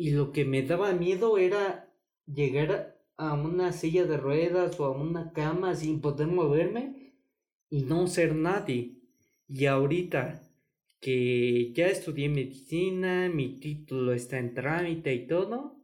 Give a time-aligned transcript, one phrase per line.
[0.00, 1.92] y lo que me daba miedo era
[2.24, 7.12] llegar a una silla de ruedas o a una cama sin poder moverme
[7.68, 8.96] y no ser nadie.
[9.46, 10.40] Y ahorita
[11.02, 15.76] que ya estudié medicina, mi título está en trámite y todo,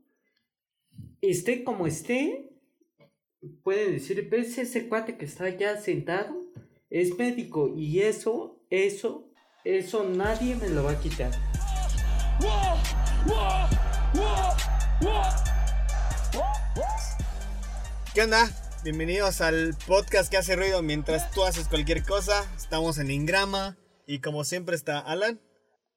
[1.20, 2.52] esté como esté,
[3.62, 6.42] pueden decir, ves ese cuate que está ya sentado,
[6.88, 9.30] es médico y eso, eso,
[9.62, 11.32] eso nadie me lo va a quitar.
[18.14, 18.48] ¿Qué onda?
[18.82, 22.50] Bienvenidos al podcast que hace ruido mientras tú haces cualquier cosa.
[22.56, 25.38] Estamos en Ingrama y como siempre está Alan.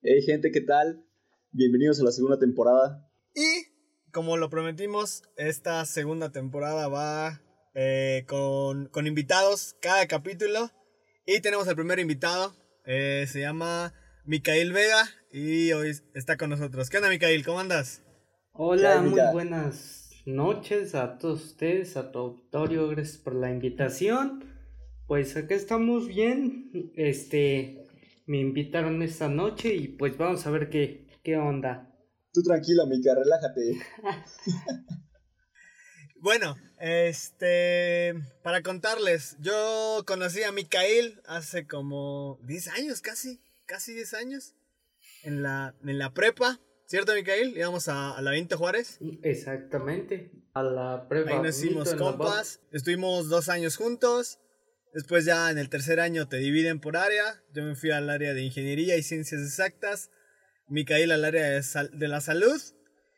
[0.02, 1.06] Hey gente, ¿qué tal?
[1.52, 3.10] Bienvenidos a la segunda temporada.
[3.34, 7.42] Y como lo prometimos, esta segunda temporada va
[7.74, 10.72] eh, con, invitados cada capítulo.
[11.26, 12.54] Y tenemos al primer invitado,
[12.86, 13.94] eh, se llama
[14.26, 16.90] Micael Vega y hoy está con nosotros.
[16.90, 17.46] ¿Qué onda Micael?
[17.46, 18.04] ¿Cómo andas?
[18.62, 24.44] Hola, muy buenas noches a todos ustedes, a tu auditorio, gracias por la invitación.
[25.08, 27.88] Pues acá estamos bien, este,
[28.26, 31.90] me invitaron esta noche y pues vamos a ver qué, qué onda.
[32.34, 33.80] Tú tranquilo, Mica, relájate.
[36.18, 44.16] bueno, este, para contarles, yo conocí a Micael hace como 10 años, casi, casi 10
[44.16, 44.54] años,
[45.24, 46.60] en la, en la prepa.
[46.90, 47.56] ¿Cierto, Micael?
[47.56, 48.98] Íbamos a, la 20 Juárez.
[49.22, 51.30] Exactamente, a la prepa.
[51.30, 54.40] Ahí nos hicimos compas, estuvimos dos años juntos.
[54.92, 57.44] Después ya en el tercer año te dividen por área.
[57.54, 60.10] Yo me fui al área de ingeniería y ciencias exactas.
[60.68, 62.60] Micael al área de, de la salud.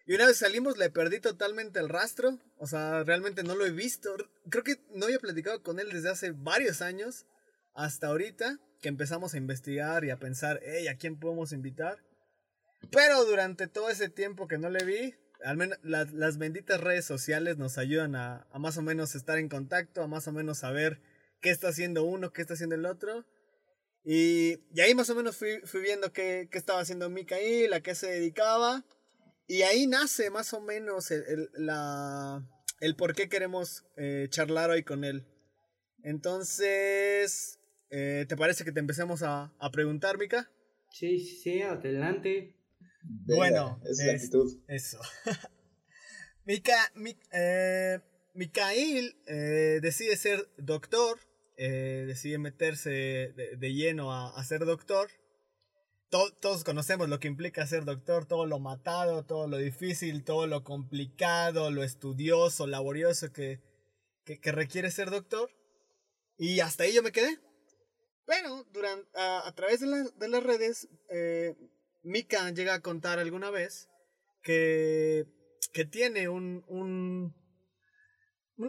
[0.05, 2.39] Y una vez salimos le perdí totalmente el rastro.
[2.57, 4.13] O sea, realmente no lo he visto.
[4.49, 7.25] Creo que no había platicado con él desde hace varios años.
[7.73, 11.99] Hasta ahorita que empezamos a investigar y a pensar, hey, ¿a quién podemos invitar?
[12.89, 17.57] Pero durante todo ese tiempo que no le vi, al menos las benditas redes sociales
[17.57, 21.01] nos ayudan a, más o menos estar en contacto, a más o menos saber
[21.41, 23.25] qué está haciendo uno, qué está haciendo el otro.
[24.03, 28.83] Y, ahí más o menos fui, viendo qué, estaba haciendo Mikael, a qué se dedicaba.
[29.47, 32.43] Y ahí nace más o menos el, la,
[32.79, 35.25] el por qué queremos eh, charlar hoy con él.
[36.03, 40.49] Entonces, eh, ¿te parece que te empecemos a, a preguntar, Mika?
[40.89, 41.61] Sí, sí, sí,
[43.03, 43.79] bueno,
[44.67, 44.99] eso.
[46.45, 46.91] Mika,
[47.31, 47.99] eh,
[48.33, 51.19] Mikael eh, decide ser doctor,
[51.57, 55.09] eh, decide meterse de, lleno a, ser doctor.
[56.09, 60.63] todos conocemos lo que implica ser doctor, todo lo matado, todo lo difícil, todo lo
[60.63, 63.61] complicado, lo estudioso, laborioso que,
[64.25, 65.51] que, requiere ser doctor.
[66.37, 67.39] Y hasta ahí yo me quedé.
[68.25, 70.87] Pero durante, a, través de, de las redes
[72.03, 73.89] Mika llega a contar alguna vez
[74.43, 75.25] que,
[75.73, 77.35] que tiene un, un,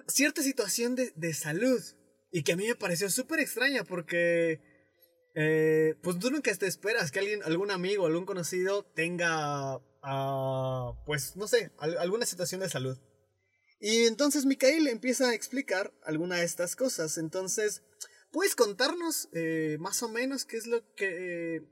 [0.08, 1.82] cierta situación de, de, salud
[2.30, 4.60] y que a mí me pareció súper extraña porque
[5.34, 11.36] eh, pues tú nunca te esperas que alguien, algún amigo, algún conocido tenga, uh, pues
[11.36, 12.98] no sé, alguna situación de salud.
[13.80, 17.18] Y entonces Mikael empieza a explicar alguna de estas cosas.
[17.18, 17.82] Entonces,
[18.30, 21.62] ¿puedes contarnos eh, más o menos qué es lo que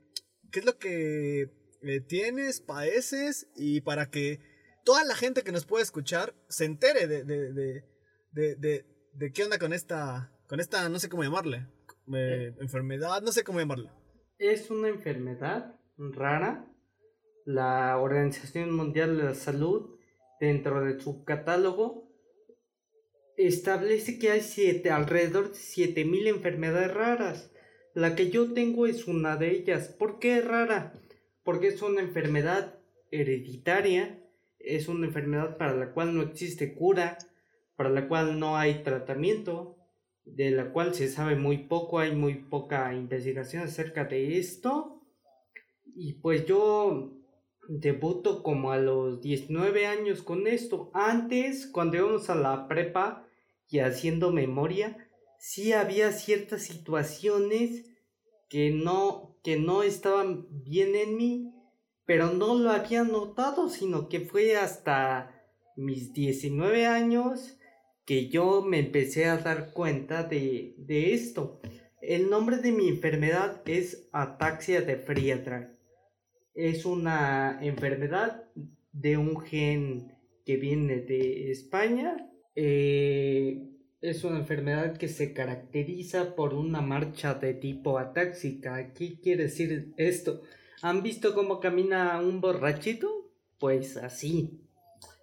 [0.51, 1.49] qué es lo que
[1.83, 4.39] eh, tienes, padeces y para que
[4.83, 7.83] toda la gente que nos puede escuchar se entere de, de,
[8.31, 11.67] de, de, qué onda con esta, con esta, no sé cómo llamarle,
[12.13, 13.89] eh, enfermedad, no sé cómo llamarle.
[14.37, 16.67] Es una enfermedad rara.
[17.45, 19.97] La Organización Mundial de la Salud,
[20.39, 22.11] dentro de su catálogo,
[23.35, 27.51] establece que hay siete, alrededor de 7000 enfermedades raras.
[27.93, 29.89] La que yo tengo es una de ellas.
[29.89, 30.93] ¿Por qué es rara?
[31.43, 32.79] Porque es una enfermedad
[33.11, 34.23] hereditaria,
[34.59, 37.17] es una enfermedad para la cual no existe cura,
[37.75, 39.75] para la cual no hay tratamiento,
[40.23, 45.01] de la cual se sabe muy poco, hay muy poca investigación acerca de esto.
[45.95, 47.11] Y pues yo
[47.67, 50.91] debuto como a los 19 años con esto.
[50.93, 53.27] Antes, cuando íbamos a la prepa
[53.67, 55.10] y haciendo memoria,
[55.41, 57.89] sí había ciertas situaciones
[58.47, 61.51] que no, que no estaban bien en mí,
[62.05, 65.43] pero no lo había notado, sino que fue hasta
[65.75, 67.57] mis 19 años
[68.05, 71.59] que yo me empecé a dar cuenta de, de esto.
[72.01, 75.69] El nombre de mi enfermedad es ataxia de Friedreich.
[76.53, 78.43] Es una enfermedad
[78.91, 80.15] de un gen
[80.45, 82.29] que viene de España.
[82.55, 83.70] Eh,
[84.01, 88.93] es una enfermedad que se caracteriza por una marcha de tipo atáxica.
[88.93, 90.41] ¿Qué quiere decir esto?
[90.81, 93.21] ¿Han visto cómo camina un borrachito?
[93.61, 94.59] pues así.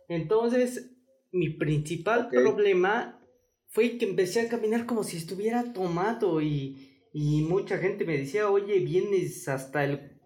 [0.09, 0.93] Entonces,
[1.33, 3.21] mi principal problema
[3.67, 8.49] fue que empecé a caminar como si estuviera tomado y, y mucha gente me decía,
[8.49, 10.21] oye, vienes hasta el,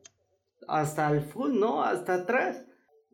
[0.69, 1.83] hasta el full, ¿no?
[1.83, 2.67] Hasta atrás.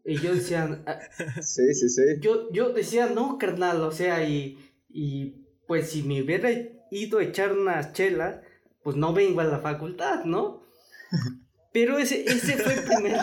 [0.04, 0.84] Y yo decía,
[1.42, 2.02] sí, sí, sí.
[2.20, 4.58] Yo, yo decía, no, carnal, o sea, y,
[4.88, 6.50] y pues si me hubiera
[6.90, 8.40] ido a echar unas chelas,
[8.82, 10.62] pues no vengo a la facultad, ¿no?
[11.72, 13.22] Pero ese, ese fue primero,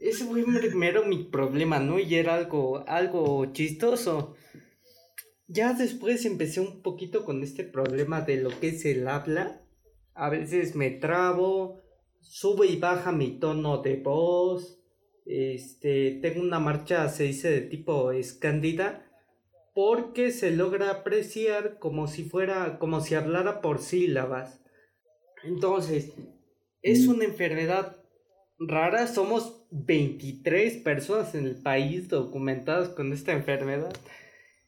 [0.00, 1.98] ese fue primero mi problema, ¿no?
[1.98, 4.34] Y era algo, algo chistoso.
[5.46, 9.62] Ya después empecé un poquito con este problema de lo que es el habla.
[10.14, 11.80] A veces me trabo,
[12.20, 14.80] sube y baja mi tono de voz.
[15.24, 19.07] Este, tengo una marcha, se dice de tipo escándida,
[19.78, 24.58] porque se logra apreciar como si fuera, como si hablara por sílabas.
[25.44, 26.14] Entonces,
[26.82, 27.10] es mm.
[27.10, 27.96] una enfermedad
[28.58, 33.96] rara, somos 23 personas en el país documentadas con esta enfermedad.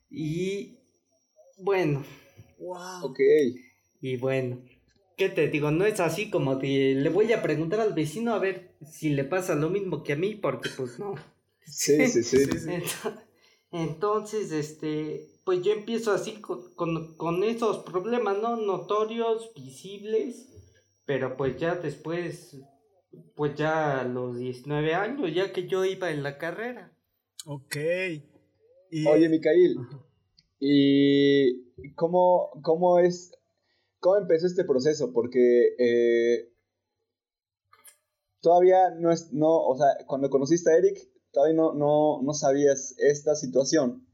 [0.09, 0.79] Y
[1.59, 2.05] bueno.
[2.61, 3.07] Wow.
[3.07, 3.19] Ok.
[4.01, 4.63] Y bueno,
[5.17, 5.73] ¿qué te digo?
[5.73, 9.25] No es así como de, le voy a preguntar al vecino a ver si le
[9.25, 11.17] pasa lo mismo que a mí, porque pues no.
[11.67, 12.37] Sí, sí, sí.
[12.39, 13.30] Entonces,
[13.73, 18.57] este, pues yo empiezo así con, con, con esos problemas, ¿no?
[18.57, 20.49] Notorios, visibles,
[21.05, 22.57] pero pues ya después
[23.35, 26.93] pues ya a los 19 años, ya que yo iba en la carrera.
[27.47, 27.77] Ok.
[29.09, 29.77] Oye, Micael,
[30.59, 33.33] ¿y cómo, cómo es,
[33.99, 35.13] cómo empezó este proceso?
[35.13, 36.53] Porque eh,
[38.41, 42.95] todavía no es, no, o sea, cuando conociste a Eric, todavía no, no, no sabías
[42.99, 44.07] esta situación.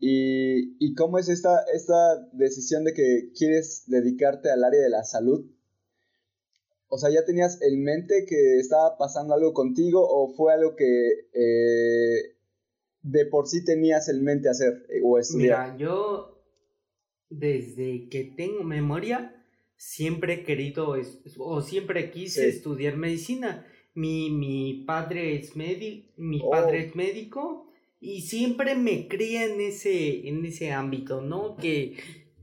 [0.00, 5.04] ¿Y, y cómo es esta, esta decisión de que quieres dedicarte al área de la
[5.04, 5.44] salud?
[6.88, 11.28] O sea, ¿ya tenías en mente que estaba pasando algo contigo o fue algo que
[11.34, 12.36] eh,
[13.02, 15.74] de por sí tenías en mente hacer eh, o estudiar?
[15.74, 16.42] Mira, yo
[17.28, 19.34] desde que tengo memoria
[19.76, 20.96] siempre he querido
[21.38, 23.66] o siempre quise estudiar medicina.
[23.98, 26.50] Mi, mi padre es médico, mi oh.
[26.50, 27.66] padre es médico
[28.00, 31.56] y siempre me cría en ese en ese ámbito, ¿no?
[31.56, 31.96] Que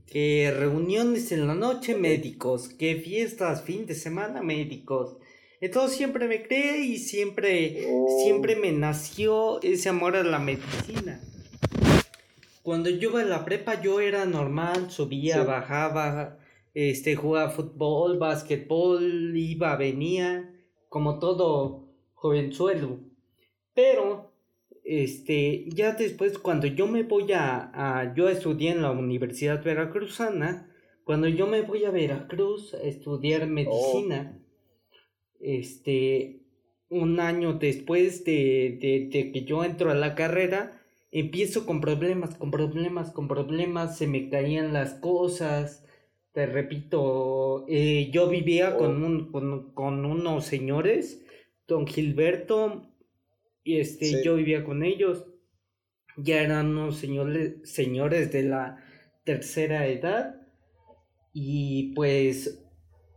[0.06, 5.16] que reuniones en la noche médicos, que fiestas fin de semana médicos.
[5.60, 8.22] Entonces siempre me creé y siempre, oh.
[8.22, 11.20] siempre me nació ese amor a la medicina.
[12.62, 16.38] Cuando yo iba a la prepa yo era normal, subía, bajaba,
[16.74, 20.52] este, jugaba fútbol, básquetbol, iba, venía,
[20.88, 23.00] como todo jovenzuelo.
[23.74, 24.32] Pero
[24.84, 30.72] este, ya después cuando yo me voy a, a, yo estudié en la Universidad Veracruzana,
[31.04, 34.40] cuando yo me voy a Veracruz a estudiar medicina,
[35.40, 36.42] este,
[36.88, 42.34] un año después de, de, de, que yo entro a la carrera, empiezo con problemas,
[42.34, 45.85] con problemas, con problemas, se me caían las cosas,
[46.36, 49.06] te repito, eh, yo vivía con, oh.
[49.06, 51.24] un, con, con unos señores,
[51.66, 52.92] don Gilberto,
[53.64, 55.24] y este, yo vivía con ellos.
[56.18, 58.84] Ya eran unos señores, señores de la
[59.24, 60.46] tercera edad.
[61.32, 62.62] Y pues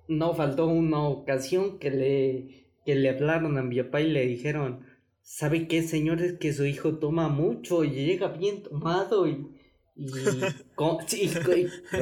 [0.07, 4.86] no faltó una ocasión que le, que le hablaron a mi papá y le dijeron,
[5.21, 6.38] ¿sabe qué, señores?
[6.39, 9.58] Que su hijo toma mucho y llega bien tomado y...
[10.00, 11.30] Y,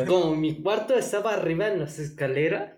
[0.06, 2.74] como, mi cuarto estaba arriba en las escaleras,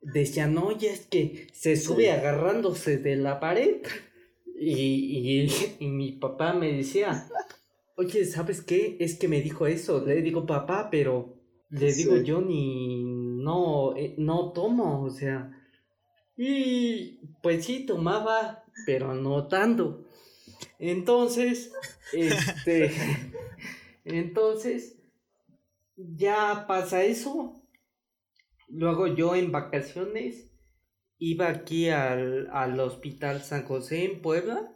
[0.00, 3.82] decían, oye, es que se sube agarrándose de la pared.
[4.58, 5.48] Y,
[5.78, 7.28] y, mi papá me decía,
[7.96, 8.96] oye, ¿sabes qué?
[9.00, 10.04] Es que me dijo eso.
[10.04, 11.36] Le digo, papá, pero
[11.70, 15.50] le digo yo ni no, eh, no tomo, o sea.
[16.36, 20.04] Y pues sí, tomaba, pero no tanto.
[20.78, 21.72] Entonces,
[22.12, 22.90] este,
[24.04, 24.98] entonces,
[25.96, 27.54] ya pasa eso.
[28.68, 30.50] Luego yo en vacaciones
[31.18, 34.74] iba aquí al, al Hospital San José en Puebla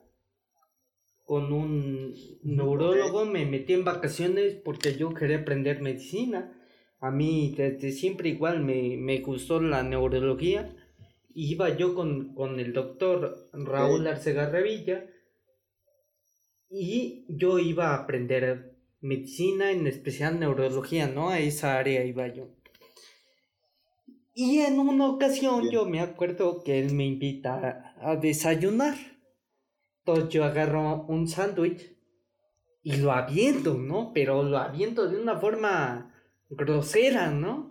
[1.28, 6.58] con un neurólogo, me metí en vacaciones porque yo quería aprender medicina.
[7.00, 10.74] A mí desde siempre igual me, me gustó la neurología.
[11.34, 15.04] Iba yo con, con el doctor Raúl Arcega Revilla
[16.70, 21.30] y yo iba a aprender medicina, en especial neurología, ¿no?
[21.30, 22.48] A esa área iba yo.
[24.34, 28.96] Y en una ocasión yo me acuerdo que él me invita a, desayunar.
[29.98, 31.96] Entonces yo agarro un sándwich
[32.84, 34.12] y lo aviento, ¿no?
[34.14, 36.14] Pero lo aviento de una forma
[36.48, 37.68] grosera, ¿no?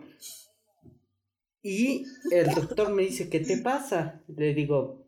[1.62, 4.22] Y el doctor me dice, ¿qué te pasa?
[4.28, 5.06] Le digo,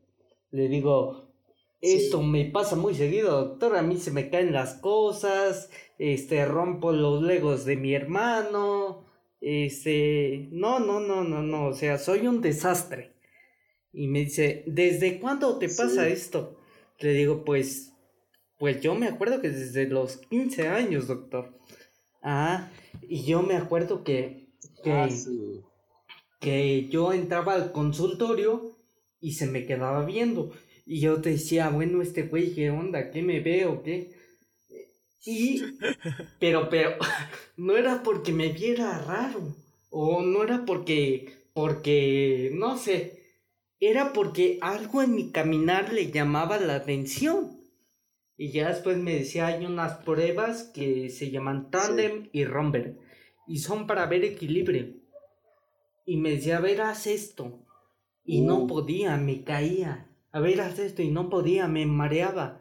[0.50, 1.28] le digo,
[1.82, 3.76] Esto me pasa muy seguido, doctor.
[3.76, 9.04] A mí se me caen las cosas, este, rompo los legos de mi hermano,
[9.38, 13.12] este, no, no, no, no, no, o sea, soy un desastre.
[13.92, 16.58] Y me dice, ¿desde cuándo te pasa esto?
[17.00, 17.92] Le digo, pues,
[18.58, 21.54] pues yo me acuerdo que desde los 15 años, doctor.
[22.22, 22.70] Ah,
[23.02, 24.48] y yo me acuerdo que,
[24.82, 25.08] que, ah,
[26.40, 28.78] que yo entraba al consultorio
[29.20, 30.50] y se me quedaba viendo.
[30.86, 33.10] Y yo te decía, bueno, este güey, ¿qué onda?
[33.10, 33.82] ¿Qué me veo?
[33.82, 34.18] ¿Qué?
[35.24, 35.62] Y,
[36.38, 36.96] pero, pero,
[37.56, 39.54] no era porque me viera raro.
[39.90, 43.20] O no era porque, porque, no sé.
[43.80, 47.58] Era porque algo en mi caminar le llamaba la atención.
[48.36, 52.98] Y ya después me decía, hay unas pruebas que se llaman tandem y romper.
[53.46, 54.94] Y son para ver equilibrio.
[56.06, 57.66] Y me decía, a ver, haz esto.
[58.24, 58.66] Y no uh.
[58.66, 60.08] podía, me caía.
[60.32, 61.02] A ver, haz esto.
[61.02, 62.59] Y no podía, me mareaba.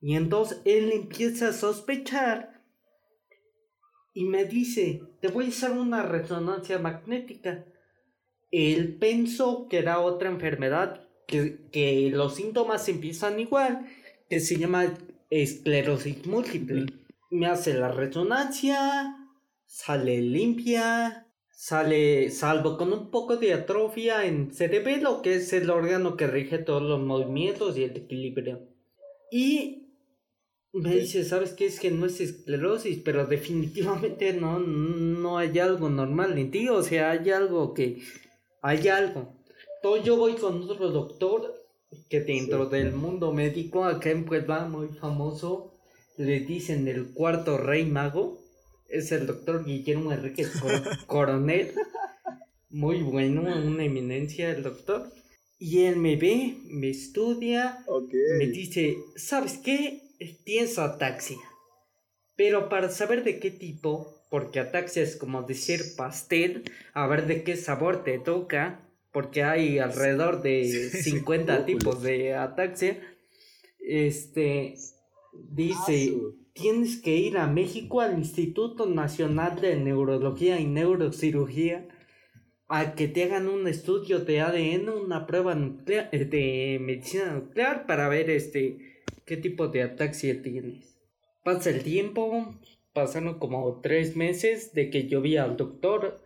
[0.00, 2.62] Y entonces él empieza a sospechar.
[4.14, 7.64] Y me dice, te voy a hacer una resonancia magnética.
[8.50, 13.86] Él pensó que era otra enfermedad, que, que los síntomas empiezan igual,
[14.28, 14.94] que se llama
[15.30, 16.86] esclerosis múltiple.
[17.30, 19.16] Me hace la resonancia,
[19.66, 26.16] sale limpia, sale salvo con un poco de atrofia en cerebelo, que es el órgano
[26.16, 28.66] que rige todos los movimientos y el equilibrio.
[29.30, 29.87] Y
[30.82, 31.66] me dice, ¿sabes qué?
[31.66, 36.82] Es que no es esclerosis, pero definitivamente no, no hay algo normal en ti, o
[36.82, 38.02] sea, hay algo que,
[38.62, 39.34] hay algo.
[39.76, 41.54] Entonces yo voy con otro doctor
[42.08, 45.72] que dentro del mundo médico, acá en Puebla, muy famoso,
[46.16, 48.38] le dicen el cuarto rey mago,
[48.88, 50.46] es el doctor Guillermo Enrique
[51.06, 51.72] Coronel,
[52.70, 55.10] muy bueno, una eminencia el doctor.
[55.60, 57.84] Y él me ve, me estudia,
[58.38, 60.07] me dice, ¿sabes qué?
[60.44, 61.38] Tienes ataxia.
[62.36, 67.42] Pero para saber de qué tipo, porque ataxia es como decir pastel, a ver de
[67.42, 73.00] qué sabor te toca, porque hay alrededor de 50 tipos de ataxia.
[73.80, 74.74] Este
[75.32, 76.14] dice,
[76.52, 81.88] tienes que ir a México al Instituto Nacional de Neurología y Neurocirugía
[82.68, 87.86] a que te hagan un estudio de ADN, una prueba nuclear, eh, de medicina nuclear
[87.86, 88.97] para ver este
[89.28, 90.98] qué tipo de ataxia tienes.
[91.44, 92.54] Pasa el tiempo,
[92.94, 96.20] pasaron como tres meses de que yo vi al doctor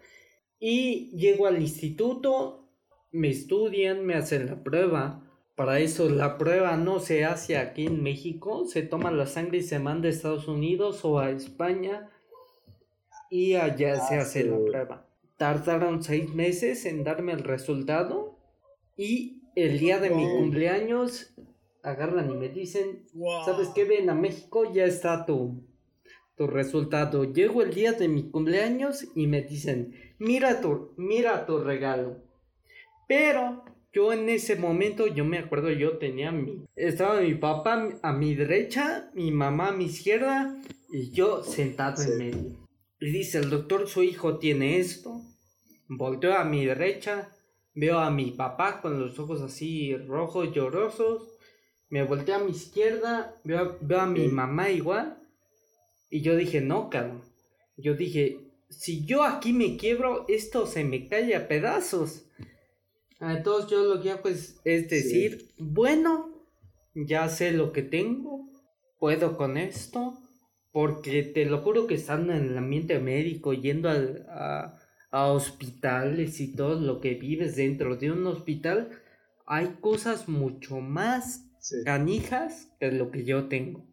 [0.61, 2.63] y llego al instituto
[3.11, 5.29] me estudian, me hacen la prueba.
[5.55, 9.63] Para eso la prueba no se hace aquí en México, se toma la sangre y
[9.63, 12.09] se manda a Estados Unidos o a España
[13.31, 15.07] y allá se hace la prueba.
[15.37, 18.39] Tardaron seis meses en darme el resultado
[18.97, 21.35] y el día de mi cumpleaños
[21.83, 23.05] agarran y me dicen,
[23.45, 23.85] ¿sabes qué?
[23.85, 25.65] Ven a México, ya está tu,
[26.37, 27.25] tu resultado.
[27.33, 32.23] Llego el día de mi cumpleaños y me dicen, mira tu, mira tu regalo.
[33.09, 36.65] Pero yo en ese momento, yo me acuerdo, yo tenía mi...
[36.75, 40.59] Estaba mi papá a mi derecha, mi mamá a mi izquierda
[40.91, 42.69] y yo sentado en medio.
[43.01, 45.21] Y dice el doctor, su hijo tiene esto.
[45.89, 47.37] Volteo a mi derecha,
[47.75, 51.32] veo a mi papá con los ojos así rojos, llorosos.
[51.93, 55.19] Me volteo a mi izquierda, veo, veo a mi mamá igual.
[56.09, 57.21] Y yo dije, no, cabrón.
[57.77, 58.39] Yo dije,
[58.71, 62.25] si yo aquí me quiebro, esto se me cae a pedazos.
[63.21, 66.33] Entonces yo lo que hago es, decir, bueno,
[66.95, 68.49] ya sé lo que tengo,
[68.99, 70.19] puedo con esto,
[70.71, 74.79] porque te lo juro que estando en el ambiente médico, yendo a,
[75.11, 78.89] hospitales y todo lo que vives dentro de un hospital,
[79.45, 81.52] hay cosas mucho más
[81.85, 83.87] canijas que lo que yo tengo.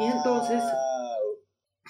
[0.00, 0.62] Y entonces,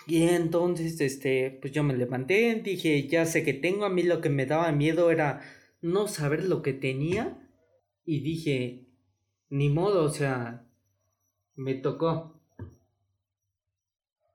[0.07, 4.21] y entonces, este, pues yo me levanté, dije, ya sé que tengo, a mí lo
[4.21, 5.41] que me daba miedo era
[5.81, 7.39] no saber lo que tenía
[8.05, 8.87] y dije,
[9.49, 10.67] ni modo, o sea,
[11.55, 12.41] me tocó.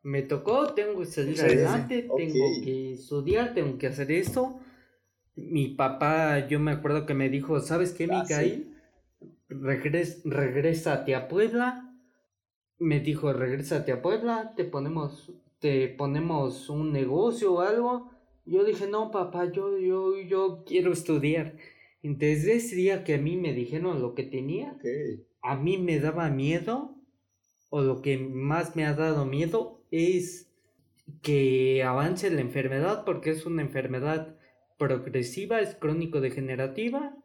[0.02, 4.60] Me tocó, tengo que salir adelante, tengo que estudiar, tengo que hacer esto.
[5.36, 8.79] Mi papá, yo me acuerdo que me dijo, ¿sabes qué, ah, Mikael?
[9.50, 11.94] Regres, regrésate a Puebla.
[12.78, 18.12] Me dijo, regrésate a Puebla, te ponemos, te ponemos un negocio o algo
[18.50, 21.56] yo dije, no, papá, yo, yo, yo quiero estudiar.
[22.02, 24.76] Entonces, ese día que a mí me dijeron lo que tenía,
[25.44, 26.96] a mí me daba miedo,
[27.70, 30.52] o lo que más me ha dado miedo es
[31.22, 34.36] que avance la enfermedad, porque es una enfermedad
[34.80, 37.16] progresiva, es crónico-degenerativa.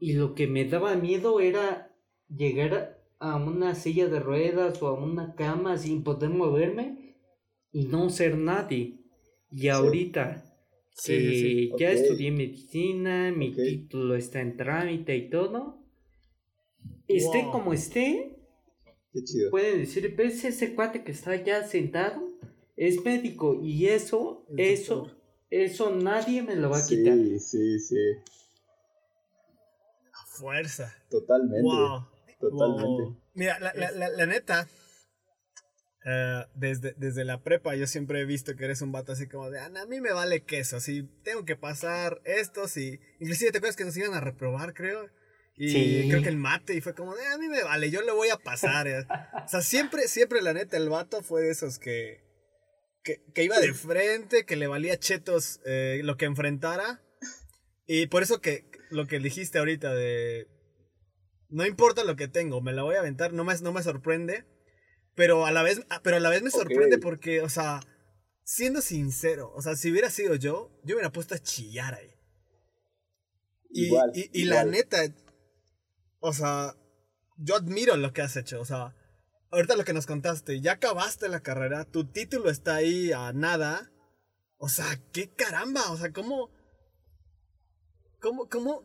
[0.00, 1.94] Y lo que me daba miedo era
[2.28, 7.16] llegar a una silla de ruedas o a una cama sin poder moverme
[7.70, 8.98] y no ser nadie.
[9.52, 10.42] Y ahorita
[11.04, 15.84] que ya estudié medicina, mi título está en trámite y todo,
[17.06, 18.36] esté como esté,
[19.50, 22.28] pueden decir, ves ese cuate que está ya sentado,
[22.76, 25.10] es médico y eso, eso,
[25.50, 27.16] eso nadie me lo va a quitar.
[27.16, 27.96] Sí, sí, sí.
[30.40, 30.94] Fuerza.
[31.10, 31.68] Totalmente.
[32.40, 33.20] Totalmente.
[33.34, 34.66] Mira, la, la, la, neta,
[36.06, 39.50] eh, desde, desde la prepa yo siempre he visto que eres un vato así como
[39.50, 42.98] de, ah, a mí me vale queso, así tengo que pasar esto, si...
[43.20, 45.10] Inclusive te acuerdas que nos iban a reprobar, creo.
[45.62, 48.12] Y creo que el mate, y fue como de, a mí me vale, yo le
[48.12, 48.88] voy a pasar.
[48.88, 49.04] Eh".
[49.44, 52.24] o sea, siempre, siempre la neta, el vato fue de esos que,
[53.04, 57.02] que, que iba de frente, que le valía chetos eh, lo que enfrentara.
[57.86, 60.48] Y por eso que lo que dijiste ahorita de
[61.50, 64.44] no importa lo que tengo, me la voy a aventar, no me, no me sorprende.
[65.14, 67.80] Pero a la vez, pero a la vez me sorprende porque, o sea,
[68.44, 72.14] siendo sincero, o sea, si hubiera sido yo, yo hubiera puesto a chillar ahí.
[73.72, 73.90] Y,
[74.32, 74.98] y, la neta,
[76.20, 76.74] o sea,
[77.36, 78.96] yo admiro lo que has hecho, o sea,
[79.50, 83.92] ahorita lo que nos contaste, ya acabaste la carrera, tu título está ahí a nada.
[84.58, 86.50] O sea, qué caramba, o sea, ¿cómo...
[88.20, 88.84] ¿Cómo, cómo,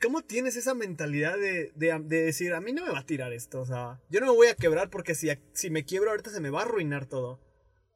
[0.00, 1.72] ¿Cómo tienes esa mentalidad de,
[2.08, 3.60] decir, a mí no me va a tirar esto?
[3.60, 6.40] O sea, yo no me voy a quebrar porque si, si me quiebro ahorita se
[6.40, 7.40] me va a arruinar todo.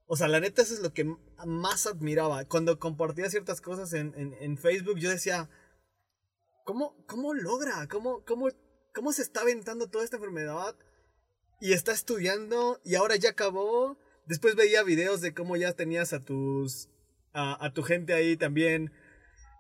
[0.07, 2.45] O sea, la neta, eso es lo que más admiraba.
[2.45, 5.51] Cuando compartía ciertas cosas en, Facebook, yo decía,
[6.65, 7.89] ¿cómo, cómo logra?
[7.89, 8.49] ¿Cómo, cómo,
[8.95, 10.77] ¿Cómo se está aventando toda esta enfermedad?
[11.61, 13.99] Y está estudiando y ahora ya acabó.
[14.27, 16.89] Después veía videos de cómo ya tenías a tus.
[17.33, 18.93] a tu gente ahí también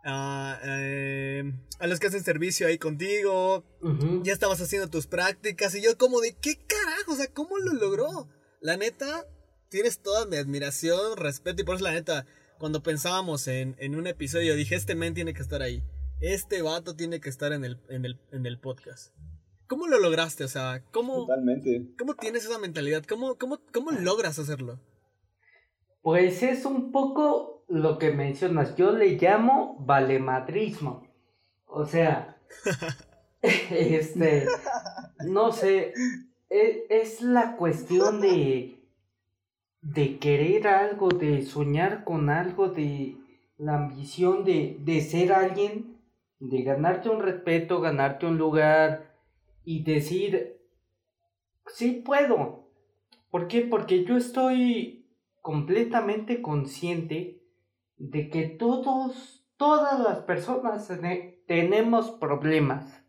[0.08, 3.64] a, eh, a los que hacen servicio ahí contigo,
[4.22, 7.12] ya estabas haciendo tus prácticas y yo como de, ¿qué carajo?
[7.12, 8.28] O sea, ¿cómo lo logró?
[8.60, 9.26] La neta,
[9.68, 12.24] tienes toda mi admiración, respeto y por eso la neta,
[12.58, 15.82] cuando pensábamos en, en un episodio dije, este men tiene que estar ahí,
[16.20, 19.12] este vato tiene que estar en el, en el, en el podcast.
[19.66, 20.44] ¿Cómo lo lograste?
[20.44, 21.94] O sea, ¿cómo, Totalmente.
[21.98, 23.04] ¿cómo tienes esa mentalidad?
[23.04, 24.80] ¿Cómo, cómo, cómo logras hacerlo?
[26.02, 31.06] Pues es un poco lo que mencionas, yo le llamo valemadrismo.
[31.66, 32.36] O sea,
[33.42, 34.46] este,
[35.26, 35.92] no sé,
[36.48, 38.78] e, es, la cuestión de,
[39.82, 43.16] de querer algo, de soñar con algo, de
[43.58, 45.96] la ambición de, de ser alguien,
[46.38, 49.14] de ganarte un respeto, ganarte un lugar
[49.64, 50.58] y decir,
[51.66, 52.68] sí puedo.
[53.30, 53.62] ¿Por qué?
[53.62, 55.06] Porque yo estoy
[55.42, 57.40] completamente consciente
[57.96, 60.90] de que todos, todas las personas
[61.46, 63.02] tenemos problemas.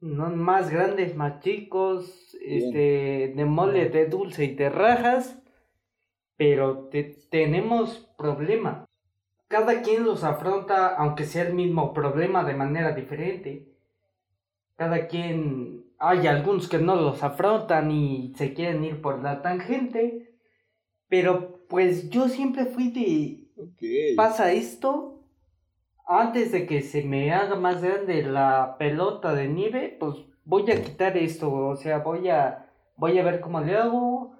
[0.00, 5.42] No más grandes, más chicos, este, de mole, de dulce y de rajas,
[6.36, 6.88] pero
[7.30, 8.88] tenemos problemas.
[9.48, 13.66] Cada quien los afronta, aunque sea el mismo problema, de manera diferente.
[14.76, 20.34] Cada quien, hay algunos que no los afrontan y se quieren ir por la tangente,
[21.08, 23.49] pero pues yo siempre fui de
[24.16, 25.24] pasa esto,
[26.06, 30.82] antes de que se me haga más grande la pelota de nieve, pues voy a
[30.82, 34.36] quitar esto, o sea, voy a, voy a ver cómo le hago,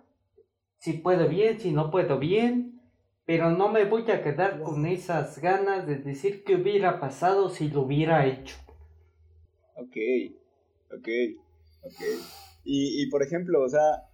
[0.79, 2.81] si puedo bien, si no puedo bien,
[3.25, 7.69] pero no me voy a quedar con esas ganas de decir que hubiera pasado si
[7.69, 8.57] lo hubiera hecho.
[9.77, 9.97] Ok,
[10.93, 11.09] ok,
[11.83, 12.03] ok.
[12.65, 14.09] Y, y por ejemplo, o sea,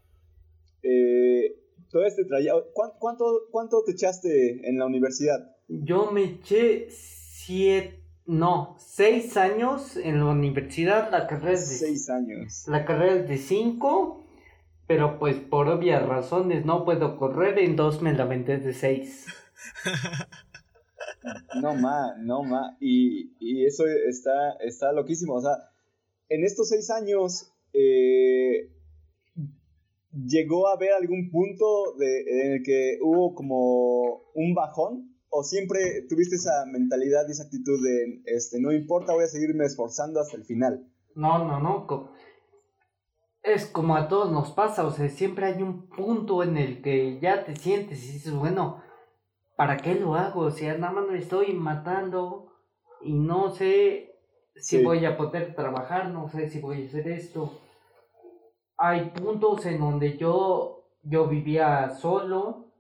[0.83, 1.57] eh,
[1.91, 5.57] todo este trayecto, ¿cuánto, ¿cuánto te echaste en la universidad?
[5.69, 11.77] Yo me eché siete, no, seis años en la universidad, la carrera es de...
[11.77, 12.65] Seis años.
[12.67, 14.27] La carrera es de cinco,
[14.87, 19.27] pero pues por obvias razones no puedo correr, en dos me la vendé de seis.
[21.63, 25.71] no ma, no ma, y, y eso está, está loquísimo, o sea,
[26.29, 27.53] en estos seis años...
[27.73, 28.71] Eh,
[30.25, 35.15] ¿Llegó a haber algún punto de, en el que hubo como un bajón?
[35.29, 39.67] ¿O siempre tuviste esa mentalidad y esa actitud de, este, no importa, voy a seguirme
[39.67, 40.87] esforzando hasta el final?
[41.15, 42.11] No, no, no.
[43.43, 47.19] Es como a todos nos pasa, o sea, siempre hay un punto en el que
[47.21, 48.83] ya te sientes y dices, bueno,
[49.57, 50.41] ¿para qué lo hago?
[50.43, 52.53] O sea, nada más me estoy matando
[53.03, 54.15] y no sé
[54.57, 57.61] si voy a poder trabajar, no sé si voy a hacer esto
[58.79, 62.73] hay puntos en donde yo, yo vivía solo.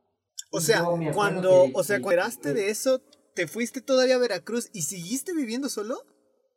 [0.51, 3.01] O sea, cuando, o sea, cuando de eso,
[3.35, 5.99] ¿te fuiste todavía a Veracruz y seguiste viviendo solo?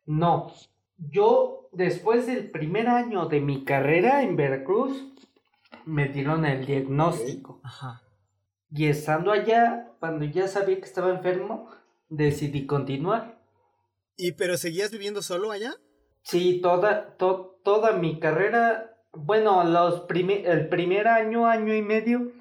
[0.06, 0.54] No,
[0.98, 5.14] yo, después del primer año de mi carrera en Veracruz,
[5.86, 7.62] me dieron el diagnóstico.
[7.64, 8.04] Ajá.
[8.72, 11.70] Y estando allá, cuando ya sabía que estaba enfermo,
[12.10, 13.42] decidí continuar.
[14.16, 15.74] ¿Y pero seguías viviendo solo allá?
[16.24, 22.32] Sí, toda, toda mi carrera, bueno, los el primer año, año y medio,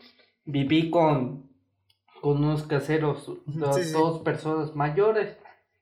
[0.44, 1.50] viví con,
[2.20, 5.37] con unos caseros, dos, personas mayores,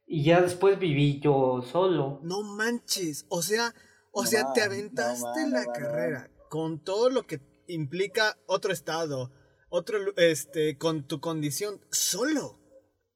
[0.06, 2.20] y ya después viví yo solo.
[2.22, 3.74] No manches, o sea,
[4.12, 9.30] o sea, te aventaste la carrera con todo lo que implica otro estado,
[9.68, 12.58] otro, este, con tu condición, solo.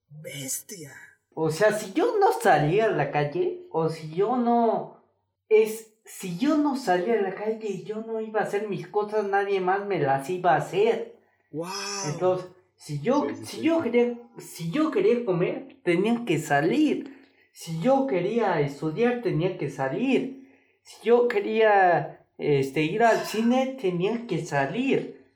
[0.09, 0.93] Bestia.
[1.35, 5.05] O sea, si yo no salía a la calle, o si yo no.
[5.49, 5.95] Es.
[6.13, 9.27] Si yo no salía a la calle y yo no iba a hacer mis cosas,
[9.27, 11.17] nadie más me las iba a hacer.
[11.53, 11.69] Wow.
[12.13, 17.17] Entonces, si yo, si yo quería, si yo quería comer, tenía que salir.
[17.53, 20.49] Si yo quería estudiar, tenía que salir.
[20.83, 25.27] Si yo quería este, ir al cine, tenía que salir.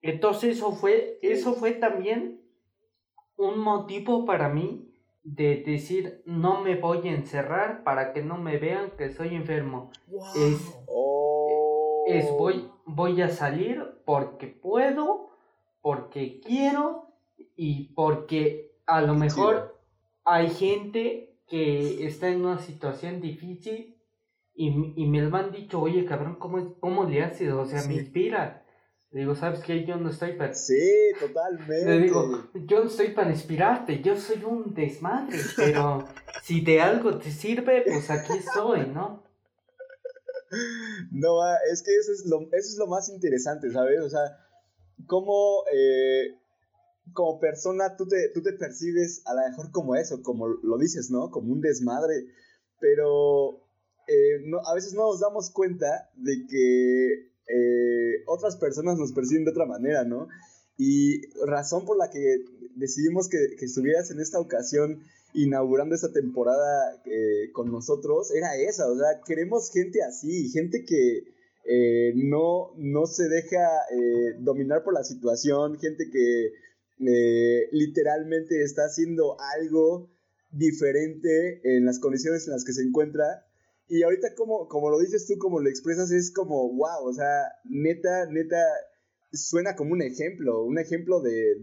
[0.00, 2.40] Entonces eso fue, eso fue también
[3.36, 4.89] un motivo para mí
[5.22, 9.90] de decir no me voy a encerrar para que no me vean que soy enfermo.
[10.36, 10.60] Es,
[12.06, 15.30] es voy, voy a salir porque puedo,
[15.80, 17.08] porque quiero
[17.56, 19.78] y porque a lo mejor
[20.24, 23.96] hay gente que está en una situación difícil
[24.54, 27.52] y, y me han dicho, oye cabrón, ¿cómo, cómo le haces?
[27.52, 28.64] O sea, me inspira.
[29.12, 29.84] Le digo, ¿sabes qué?
[29.84, 30.54] Yo no estoy para...
[30.54, 30.78] Sí,
[31.18, 31.84] totalmente.
[31.84, 36.06] Le digo, yo no estoy para inspirarte, yo soy un desmadre, pero
[36.44, 39.24] si de algo te sirve, pues aquí estoy, ¿no?
[41.10, 44.00] No, ah, es que eso es lo, eso es lo más interesante, ¿sabes?
[44.00, 44.38] O sea,
[45.06, 46.36] cómo eh,
[47.12, 51.10] como persona tú te, tú te percibes a lo mejor como eso, como lo dices,
[51.10, 51.30] ¿no?
[51.30, 52.26] Como un desmadre,
[52.80, 53.60] pero
[54.06, 59.44] eh, no, a veces no nos damos cuenta de que eh, otras personas nos perciben
[59.44, 60.28] de otra manera, ¿no?
[60.76, 62.44] Y razón por la que
[62.76, 65.02] decidimos que, estuvieras en esta ocasión
[65.34, 71.24] inaugurando esta temporada eh, con nosotros era esa, o sea, queremos gente así, gente que
[71.66, 73.68] eh, no, no se deja
[74.40, 76.52] dominar por la situación, gente que
[77.70, 80.10] literalmente está haciendo algo
[80.50, 83.46] diferente en las condiciones en las que se encuentra
[83.90, 87.26] y ahorita como, como lo dices tú, como lo expresas, es como, wow, o sea,
[87.64, 88.62] neta, neta,
[89.32, 91.56] suena como un ejemplo, un ejemplo de,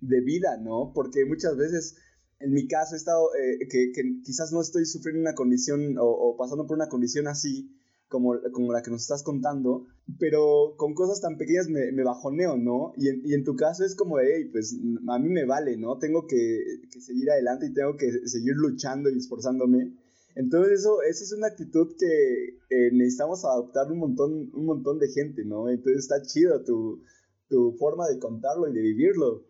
[0.00, 0.92] de, vida, ¿no?
[0.94, 1.96] Porque muchas veces,
[2.38, 3.90] en mi caso, he estado, eh, que,
[4.24, 7.76] quizás no estoy sufriendo una condición o, pasando por una condición así,
[8.08, 9.86] como, como, la que nos estás contando,
[10.20, 12.92] pero con cosas tan pequeñas me, me bajoneo, ¿no?
[12.96, 14.76] Y en, y en, tu caso es como, hey, pues
[15.08, 15.98] a mí me vale, ¿no?
[15.98, 20.01] Tengo que, que seguir adelante y tengo que seguir luchando y esforzándome.
[20.34, 25.08] Entonces eso, eso es una actitud que eh, necesitamos adoptar un montón, un montón de
[25.08, 25.68] gente, ¿no?
[25.68, 27.02] Entonces está chido tu,
[27.48, 29.44] tu forma de contarlo y de vivirlo.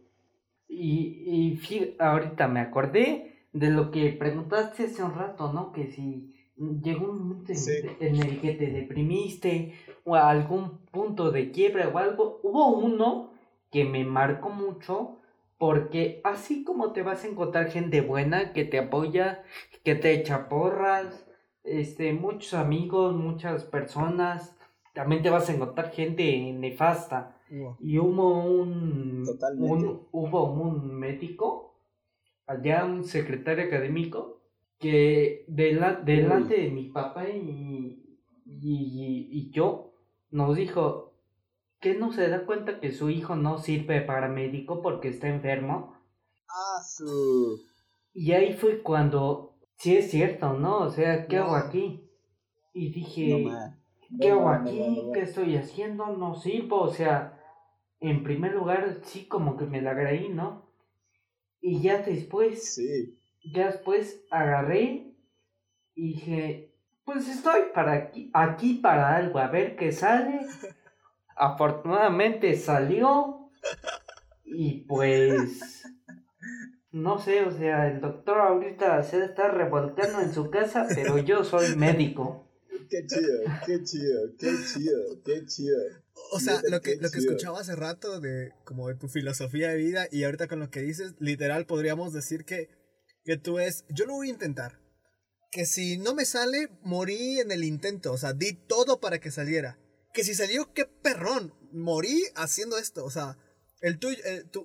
[0.69, 5.73] Y, y ahorita me acordé de lo que preguntaste hace un rato, ¿no?
[5.73, 7.53] Que si llegó un momento
[8.01, 13.33] en, el que te deprimiste o a algún punto de quiebra o algo, hubo uno
[13.71, 15.19] que me marcó mucho
[15.63, 19.45] porque así como te vas a encontrar gente buena que te apoya,
[19.85, 21.25] que te echa porras,
[21.63, 24.57] este, muchos amigos, muchas personas,
[24.93, 27.37] también te vas a encontrar gente nefasta.
[27.79, 29.25] Y hubo un,
[30.11, 31.79] hubo un médico,
[32.49, 34.41] allá un secretario académico,
[34.81, 39.95] que delante de mi papá y, y, y yo
[40.33, 41.12] nos dijo,
[41.83, 45.97] ¿Qué no se da cuenta que su hijo no sirve para médico porque está enfermo?
[46.49, 47.61] Ah, su.
[48.15, 50.79] Y ahí fue cuando, sí es cierto, ¿no?
[50.79, 52.09] O sea, ¿qué hago aquí?
[52.73, 53.49] Y dije,
[54.21, 55.11] ¿qué hago aquí?
[55.13, 56.07] ¿Qué estoy haciendo?
[56.17, 57.37] No sirvo, o sea,
[57.99, 60.71] en primer lugar, sí, como que me la creí, ¿no?
[61.61, 63.19] Y ya después, sí.
[63.53, 65.17] ya después agarré
[65.97, 70.47] y dije, pues estoy para aquí, aquí para algo, a ver qué sale.
[71.37, 73.51] afortunadamente salió
[74.45, 75.85] y pues
[76.91, 81.43] no sé, o sea, el doctor ahorita se está revolcando en su casa, pero yo
[81.43, 82.49] soy médico.
[82.91, 85.79] Qué chido, qué chido, qué chido, qué chido.
[86.33, 89.77] O sea, lo que, lo que escuchaba hace rato de como de tu filosofía de
[89.77, 92.69] vida y ahorita con lo que dices, literal podríamos decir que,
[93.25, 94.79] que tú es, yo lo voy a intentar.
[95.51, 98.13] Que si no me sale, morí en el intento.
[98.13, 99.79] O sea, di todo para que saliera
[100.13, 101.55] que si salió, qué perrón.
[101.73, 103.05] Morí haciendo esto.
[103.05, 103.39] O sea,
[103.81, 104.19] el tuyo,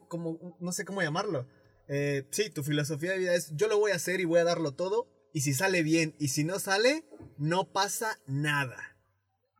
[0.07, 1.47] como, no sé cómo llamarlo.
[1.87, 4.43] Eh, sí, tu filosofía de vida es yo lo voy a hacer y voy a
[4.43, 5.07] darlo todo.
[5.33, 7.05] y si sale bien y si no sale,
[7.37, 8.97] no pasa nada.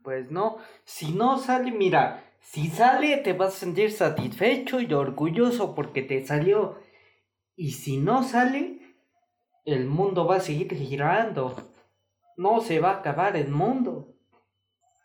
[0.04, 5.76] Pues no, si no sale, mira, si sale te vas a sentir satisfecho y orgulloso
[5.76, 6.80] porque te salió.
[7.56, 8.80] Y si no sale,
[9.66, 11.74] el mundo va a seguir girando.
[12.38, 14.17] No se va a acabar el mundo.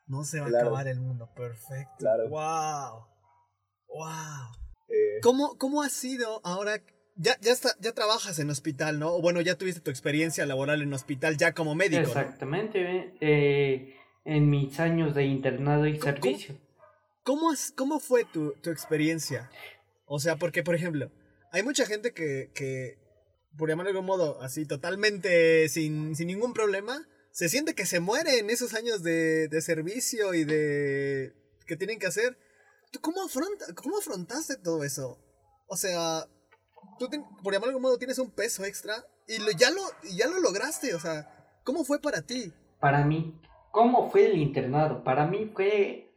[0.07, 1.95] No se va a acabar el mundo, perfecto.
[1.99, 2.29] Claro.
[2.29, 3.07] Wow.
[3.89, 4.53] Wow.
[4.89, 5.21] Eh.
[5.23, 6.83] ¿Cómo, ¿Cómo ha sido ahora?
[7.17, 9.15] Ya, ya, está, ya trabajas en hospital, ¿no?
[9.15, 12.03] O bueno, ya tuviste tu experiencia laboral en hospital ya como médico.
[12.03, 13.15] Exactamente.
[13.21, 16.59] Eh, en mis años de internado y servicio.
[17.23, 19.51] ¿Cómo, cómo fue tu, tu, experiencia?
[20.07, 21.11] O sea, porque, por ejemplo,
[21.53, 22.99] hay mucha gente que, que
[23.57, 28.01] por llamarlo de algún modo, así totalmente sin, sin ningún problema, se siente que se
[28.01, 31.35] muere en esos años de, de servicio y de...
[31.67, 32.39] que tienen que hacer.
[32.93, 35.19] ¿Tú cómo, afronta, cómo afrontaste todo eso?
[35.67, 36.27] O sea,
[36.99, 37.09] tú,
[37.43, 38.95] por llamarlo de algún modo, tienes un peso extra
[39.27, 39.81] y lo, ya, lo,
[40.15, 40.95] ya lo lograste.
[40.95, 41.27] O sea,
[41.65, 42.53] ¿cómo fue para ti?
[42.79, 43.41] Para mí,
[43.71, 45.03] ¿cómo fue el internado?
[45.03, 46.15] Para mí fue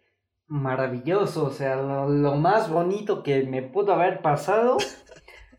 [0.47, 1.45] maravilloso.
[1.45, 4.77] O sea, lo, lo más bonito que me pudo haber pasado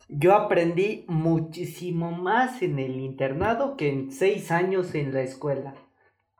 [0.08, 5.74] yo aprendí muchísimo más en el internado que en seis años en la escuela.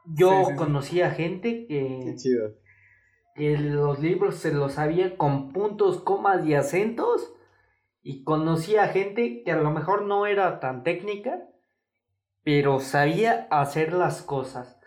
[0.04, 2.14] Yo conocí a gente que,
[3.34, 7.32] que los libros se los sabía con puntos, comas y acentos.
[8.02, 11.42] Y conocí a gente que a lo mejor no era tan técnica,
[12.44, 14.78] pero sabía hacer las cosas.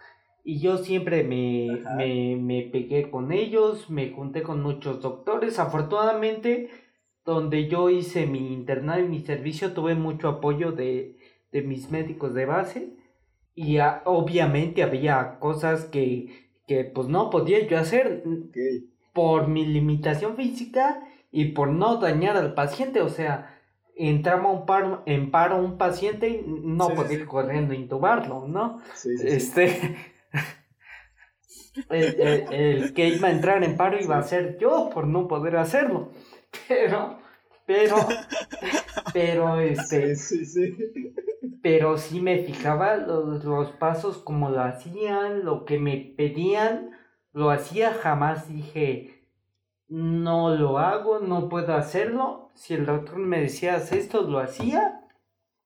[0.41, 5.59] Y yo siempre me, me, me pegué con ellos, me junté con muchos doctores.
[5.59, 6.69] Afortunadamente
[7.29, 11.17] donde yo hice mi internado y mi servicio, tuve mucho apoyo de,
[11.51, 12.93] mis médicos de base.
[13.55, 18.23] Y obviamente había cosas que, que, pues no podía yo hacer
[19.13, 23.59] por mi limitación física y por no dañar al paciente, o sea,
[23.95, 28.81] entraba un paro, en paro un paciente y no podía ir corriendo a intubarlo, ¿no?
[29.03, 29.97] este
[31.89, 36.11] el, que iba a entrar en paro iba a ser yo por no poder hacerlo.
[36.67, 37.18] Pero,
[37.69, 37.97] pero,
[39.13, 41.13] pero, este, sí, sí,
[41.61, 46.89] pero sí me fijaba los, los pasos como lo hacían, lo que me pedían,
[47.31, 49.27] lo hacía, jamás dije,
[49.87, 52.49] no lo hago, no puedo hacerlo.
[52.55, 55.01] Si el doctor me decía, haz esto, lo hacía.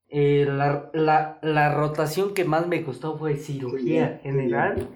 [0.09, 4.89] Eh, la, la, la, rotación que más me gustó fue cirugía general.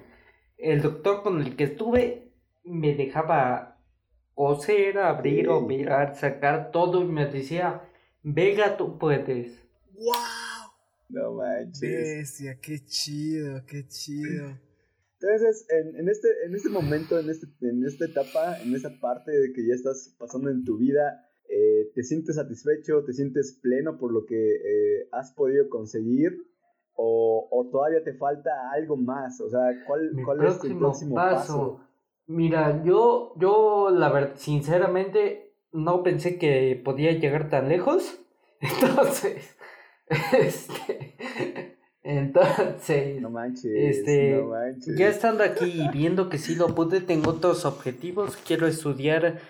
[0.58, 3.77] El doctor con el que estuve me dejaba
[4.38, 7.82] coser, abrir o mirar, sacar todo y me decía,
[8.22, 9.60] Vega, tú puedes.
[9.94, 10.70] ¡Wow!
[11.08, 12.40] No manches.
[12.62, 14.56] qué chido, qué chido.
[15.20, 19.32] Entonces, en, en, este, en este momento, en, este, en esta etapa, en esta parte
[19.32, 23.98] de que ya estás pasando en tu vida, eh, ¿te sientes satisfecho, te sientes pleno
[23.98, 26.46] por lo que eh, has podido conseguir?
[26.94, 29.40] O, o, todavía te falta algo más?
[29.40, 31.87] O sea, ¿cuál, cuál es el próximo paso?
[32.28, 38.20] Mira, yo, yo, la verdad, sinceramente, no pensé que podía llegar tan lejos.
[38.60, 39.56] Entonces,
[40.38, 44.96] este, entonces, no manches, este, no manches.
[44.96, 48.36] ya estando aquí y viendo que sí lo pude, tengo otros objetivos.
[48.36, 49.40] Quiero estudiar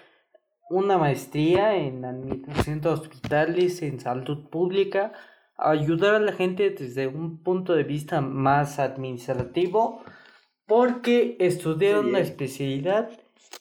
[0.70, 5.12] una maestría en administración de hospitales, en salud pública,
[5.56, 10.02] ayudar a la gente desde un punto de vista más administrativo
[10.68, 13.08] porque estudiar una especialidad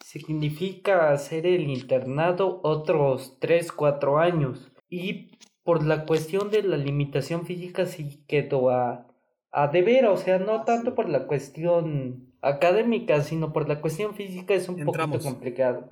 [0.04, 4.70] significa hacer el internado otros 3, 4 años.
[4.90, 5.32] Y
[5.64, 9.08] por la cuestión de la limitación física sí quedó a,
[9.52, 14.54] a deber, o sea, no tanto por la cuestión académica, sino por la cuestión física
[14.54, 15.90] es un poquito complicado.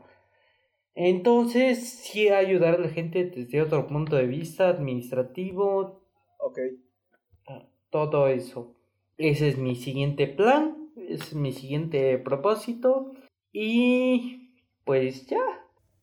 [0.96, 6.02] Entonces, sí ayudar a la gente desde otro punto de vista administrativo.
[6.40, 6.60] Ok.
[7.90, 8.76] Todo eso.
[9.18, 13.14] Ese es mi siguiente plan es mi siguiente propósito.
[13.52, 14.54] Y
[14.84, 15.42] pues ya.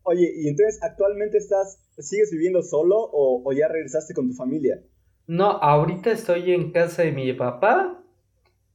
[0.04, 4.82] Oye, ¿y entonces actualmente estás, sigues viviendo solo o, ya regresaste con tu familia?
[5.26, 8.02] No, ahorita estoy en casa de mi papá.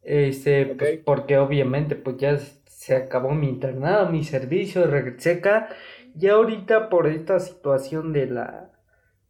[0.01, 5.69] Este, pues, porque obviamente pues ya se acabó mi internado, mi servicio, regresé acá.
[6.17, 8.71] Y ahorita por esta situación de la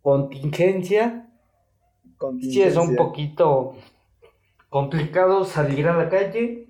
[0.01, 1.29] contingencia,
[2.17, 2.63] contingencia.
[2.63, 3.75] sí es un poquito
[4.69, 6.66] complicado salir a la calle.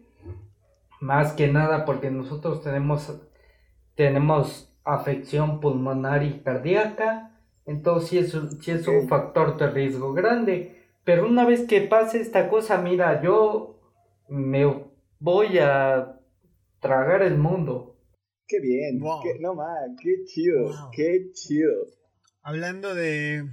[0.99, 3.21] Más que nada porque nosotros tenemos,
[3.95, 8.31] tenemos afección pulmonar y cardíaca, entonces sí es,
[8.61, 10.85] sí es un factor de riesgo grande.
[11.03, 13.79] Pero una vez que pase esta cosa, mira, yo
[14.27, 14.87] me
[15.19, 16.19] voy a
[16.79, 17.95] tragar el mundo.
[18.47, 21.73] Qué bien, qué, no más, qué chido, qué chido.
[22.41, 23.45] Hablando de,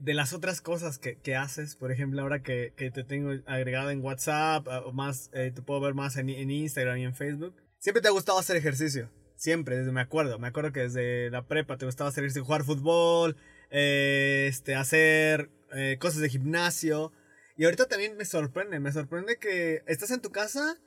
[0.00, 4.66] de las otras cosas que, haces, por ejemplo, ahora que, te tengo agregado en WhatsApp,
[4.86, 8.08] o más, eh, te puedo ver más en, en, Instagram y en Facebook, siempre te
[8.08, 9.10] ha gustado hacer ejercicio.
[9.36, 10.38] Siempre, desde me acuerdo.
[10.38, 13.36] Me acuerdo que desde la prepa te gustaba hacer ejercicio, jugar fútbol,
[13.70, 17.12] eh, este, hacer eh, cosas de gimnasio.
[17.56, 20.78] Y ahorita también me sorprende, me sorprende que estás en tu casa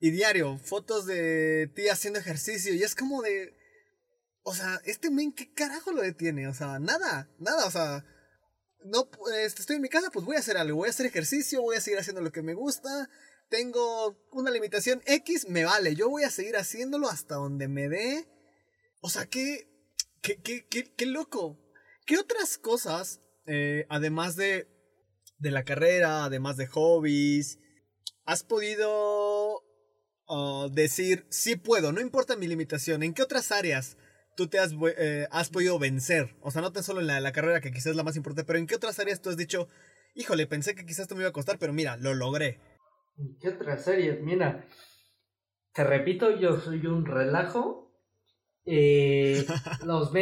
[0.00, 2.74] y diario, fotos de ti haciendo ejercicio.
[2.74, 3.54] Y es como de.
[4.42, 6.48] O sea, este men, ¿qué carajo lo detiene?
[6.48, 8.04] O sea, nada, nada, o sea.
[8.84, 9.08] No,
[9.44, 10.78] este, estoy en mi casa, pues voy a hacer algo.
[10.78, 13.10] Voy a hacer ejercicio, voy a seguir haciendo lo que me gusta.
[13.48, 15.94] Tengo una limitación X, me vale.
[15.94, 18.28] Yo voy a seguir haciéndolo hasta donde me dé.
[19.00, 19.68] O sea, qué,
[20.22, 21.58] qué, qué, qué, qué loco.
[22.06, 24.68] ¿Qué otras cosas, eh, además de,
[25.38, 27.58] de la carrera, además de hobbies,
[28.24, 29.62] has podido
[30.28, 33.02] uh, decir, sí puedo, no importa mi limitación?
[33.02, 33.96] ¿En qué otras áreas
[34.38, 36.36] tú te has, eh, has podido vencer?
[36.40, 38.46] O sea, no tan solo en la, la, carrera, que quizás es la más importante,
[38.46, 39.68] pero ¿en qué otras áreas tú has dicho,
[40.14, 42.60] híjole, pensé que quizás esto me iba a costar, pero mira, lo logré?
[43.18, 44.20] ¿En qué otras áreas?
[44.20, 44.64] Mira,
[45.74, 47.92] te repito, yo soy un relajo.
[48.64, 49.44] Eh,
[49.84, 50.12] los,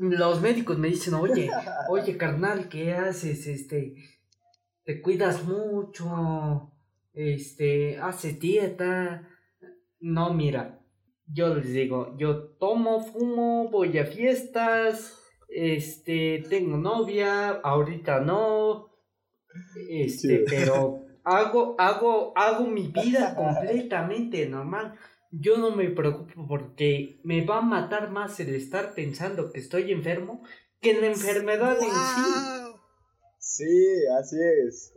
[0.00, 1.48] los médicos me dicen, oye,
[1.88, 3.46] oye, carnal, ¿qué haces?
[3.46, 3.94] Este,
[4.82, 6.72] te cuidas mucho,
[7.12, 9.28] este, haces dieta.
[10.00, 10.80] No, mira,
[11.32, 18.90] yo les digo, yo tomo, fumo, voy a fiestas, este, tengo novia, ahorita no,
[19.88, 24.94] este, pero hago, hago, hago mi vida completamente normal.
[25.32, 29.92] Yo no me preocupo porque me va a matar más el estar pensando que estoy
[29.92, 30.42] enfermo
[30.80, 32.76] que la enfermedad en sí.
[33.38, 34.36] Sí, así
[34.66, 34.94] es.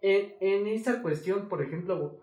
[0.00, 2.20] En, en esa cuestión, por ejemplo,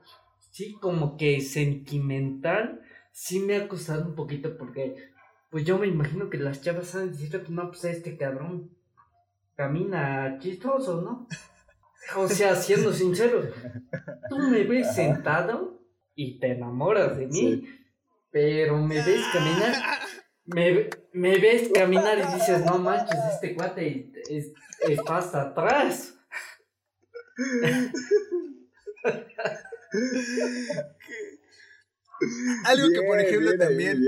[0.52, 2.82] sí, como que sentimental,
[3.14, 5.12] sí me ha costado un poquito porque,
[5.50, 8.76] pues yo me imagino que las chavas han dicho, pues no, pues este cabrón
[9.56, 11.28] camina chistoso, ¿no?
[12.18, 13.50] O sea, siendo sincero,
[14.28, 15.82] tú me ves sentado
[16.14, 17.66] y te enamoras de mí,
[18.30, 19.74] pero me ves caminar,
[20.44, 26.20] me, me, ves caminar y dices, no manches, este cuate es, es pasta atrás.
[32.66, 34.02] Algo que, por ejemplo, también,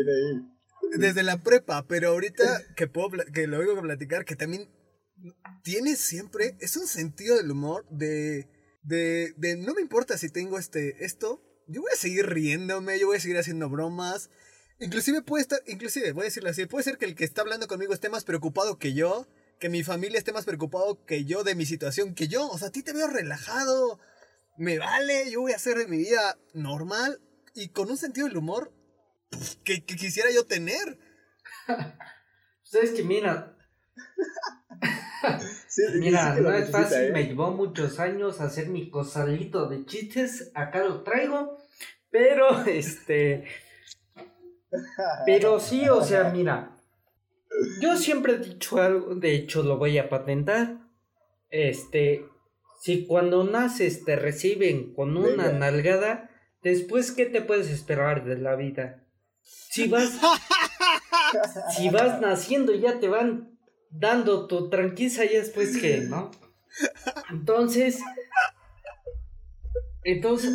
[0.98, 4.70] desde la prepa, pero ahorita que, puedo, que lo oigo platicar, que también
[5.64, 8.48] tiene siempre, es un sentido del humor de,
[8.84, 13.08] de, de, no me importa si tengo este, esto, yo voy a seguir riéndome, yo
[13.08, 14.30] voy a seguir haciendo bromas.
[14.80, 17.68] Inclusive puede estar, inclusive, voy a decirlo así, puede ser que el que está hablando
[17.68, 19.28] conmigo esté más preocupado que yo,
[19.60, 22.48] que mi familia esté más preocupado que yo de mi situación que yo.
[22.50, 24.00] O sea, a ti te veo relajado,
[24.58, 27.22] me vale, yo voy a hacer de mi vida normal
[27.56, 28.72] y con un sentido del humor
[29.64, 31.00] que, que quisiera yo tener.
[32.64, 33.56] Ustedes que mira,
[35.96, 37.12] Mira, no es fácil, ¿eh?
[37.12, 41.58] me llevó muchos años hacer mi cosalito de chistes, acá lo traigo,
[42.10, 43.46] pero este...
[45.26, 46.76] Pero sí, o sea, mira,
[47.80, 50.80] yo siempre he dicho algo, de hecho lo voy a patentar,
[51.50, 52.26] este,
[52.82, 56.30] si cuando naces te reciben con una nalgada,
[56.72, 59.04] después, ¿qué te puedes esperar de la vida?
[59.42, 60.20] Si vas...
[61.76, 63.58] si vas naciendo ya te van
[63.90, 66.32] dando tu tranquila y después que, ¿no?
[67.32, 68.00] Entonces,
[70.04, 70.52] entonces,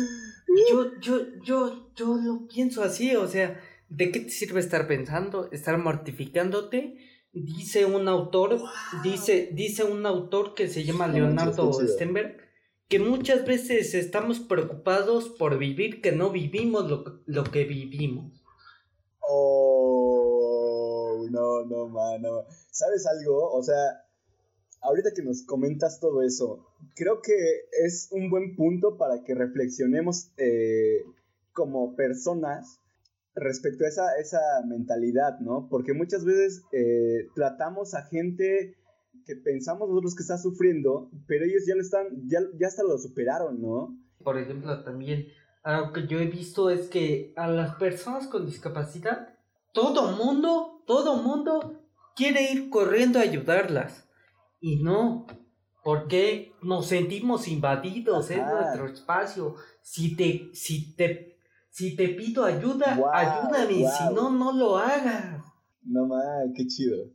[0.69, 5.49] yo, yo, yo, yo lo pienso así, o sea, ¿de qué te sirve estar pensando,
[5.51, 6.97] estar mortificándote?
[7.33, 8.61] Dice un autor,
[9.03, 12.37] dice, dice un autor que se llama Leonardo Stenberg,
[12.91, 18.43] que muchas veces estamos preocupados por vivir que no vivimos lo, lo que vivimos.
[19.21, 22.43] Oh, no, no, mano.
[22.69, 23.49] ¿Sabes algo?
[23.53, 24.03] O sea,
[24.81, 27.33] ahorita que nos comentas todo eso, creo que
[27.81, 31.05] es un buen punto para que reflexionemos eh,
[31.53, 32.81] como personas
[33.35, 35.69] respecto a esa, esa mentalidad, ¿no?
[35.69, 38.75] Porque muchas veces eh, tratamos a gente
[39.25, 42.97] que pensamos nosotros que está sufriendo, pero ellos ya lo están, ya, ya hasta lo
[42.97, 43.97] superaron, ¿no?
[44.23, 45.27] Por ejemplo, también
[45.63, 49.35] algo que yo he visto es que a las personas con discapacidad,
[49.73, 51.81] todo mundo, todo mundo
[52.15, 54.07] quiere ir corriendo a ayudarlas.
[54.59, 55.25] Y no,
[55.83, 59.55] porque nos sentimos invadidos en nuestro espacio.
[59.81, 61.37] Si te, si te,
[61.69, 65.43] si te pido ayuda, ayúdame, si no, no lo hagas.
[65.83, 66.23] No más,
[66.55, 67.07] qué chido.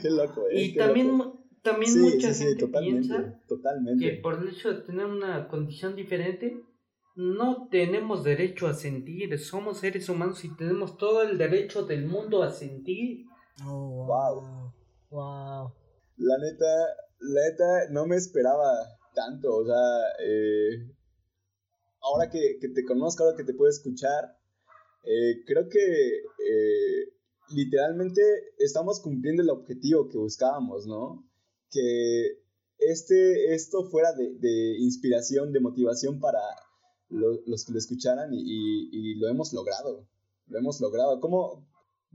[0.00, 0.62] Qué loco, eh.
[0.62, 1.20] Y también,
[1.62, 3.40] también mucha gente piensa
[3.98, 6.62] que por el hecho de tener una condición diferente,
[7.16, 9.38] no tenemos derecho a sentir.
[9.38, 13.26] Somos seres humanos y tenemos todo el derecho del mundo a sentir.
[13.66, 14.72] Oh, wow.
[15.10, 15.72] wow.
[16.16, 16.66] La neta,
[17.20, 18.70] la neta, no me esperaba
[19.14, 19.74] tanto, o sea,
[20.24, 20.94] eh,
[22.00, 24.36] ahora que, te conozco, ahora que te puedo escuchar,
[25.04, 27.17] eh, creo que eh,
[27.50, 28.22] literalmente
[28.58, 31.26] estamos cumpliendo el objetivo que buscábamos, ¿no?
[31.70, 32.38] Que
[32.78, 36.40] este, esto fuera de, inspiración, de motivación para
[37.08, 40.06] los que lo escucharan y, lo hemos logrado,
[40.46, 41.20] lo hemos logrado.
[41.20, 41.66] ¿Cómo,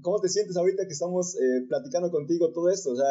[0.02, 2.92] cómo te sientes ahorita que estamos eh, platicando contigo todo esto?
[2.92, 3.08] O sea,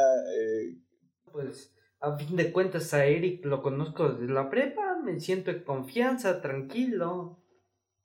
[1.32, 5.62] Pues a fin de cuentas a Eric lo conozco desde la prepa, me siento en
[5.62, 7.38] confianza, tranquilo,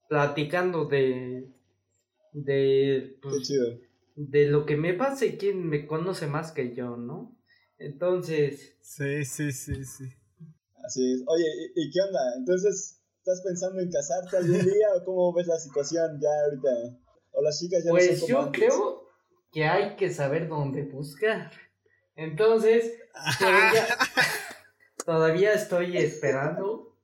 [0.08, 1.52] platicando de...
[2.32, 3.18] de...
[3.22, 3.52] Pues,
[4.18, 7.38] de lo que me pasa y quién me conoce más que yo, ¿no?
[7.78, 8.76] Entonces...
[8.82, 10.12] Sí, sí, sí, sí.
[10.84, 11.24] Así es.
[11.28, 11.46] Oye,
[11.76, 12.20] ¿y, qué onda?
[12.36, 16.98] Entonces, ¿estás pensando en casarte algún día o cómo ves la situación ya ahorita?
[17.32, 19.08] ¿O las chicas ya Pues no yo creo
[19.52, 21.52] que hay que saber dónde buscar.
[22.16, 22.94] Entonces,
[25.06, 26.98] todavía, estoy esperando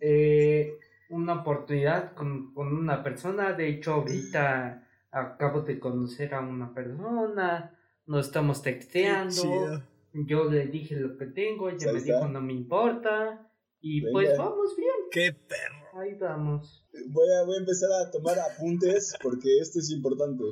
[0.00, 0.78] eh,
[1.10, 3.52] una oportunidad con, con una persona.
[3.52, 4.83] De hecho, ahorita
[5.14, 11.70] acabo de conocer a una persona, nos estamos texteando, yo le dije lo que tengo,
[11.70, 13.50] ella me dijo no me importa,
[13.80, 14.90] y pues vamos bien.
[15.10, 16.00] ¡Qué perro!
[16.00, 16.84] Ahí vamos.
[17.08, 20.42] Voy a, voy a empezar a tomar apuntes porque esto es importante.